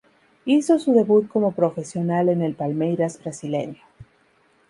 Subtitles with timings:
[0.45, 3.83] Hizo su debut como profesional en el Palmeiras brasileño.